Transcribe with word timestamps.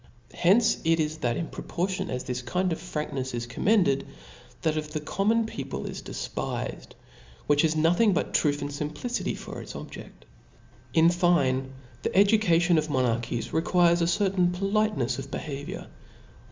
Hence 0.33 0.79
it 0.83 0.97
is^^ 0.97 1.19
that 1.19 1.37
in 1.37 1.45
proportion 1.45 2.09
as 2.09 2.23
this 2.23 2.41
kind 2.41 2.73
of 2.73 2.79
franknefs 2.79 3.35
is 3.35 3.45
Commended, 3.45 4.07
that 4.63 4.75
of 4.75 4.93
the 4.93 4.99
common 4.99 5.45
peo* 5.45 5.63
pie 5.63 5.77
is 5.87 6.01
defpifed, 6.01 6.93
which 7.45 7.61
has 7.61 7.75
nothing 7.75 8.11
t>ut 8.15 8.33
truth 8.33 8.63
and 8.63 8.71
fimpHcity 8.71 9.37
for 9.37 9.61
its 9.61 9.73
objeft. 9.73 10.25
In 10.95 11.09
fine, 11.11 11.71
the 12.01 12.17
education 12.17 12.79
of 12.79 12.89
monarchies 12.89 13.53
requires 13.53 14.01
a 14.01 14.07
certain 14.07 14.47
politenefs 14.51 15.19
of 15.19 15.29
behaviour. 15.29 15.85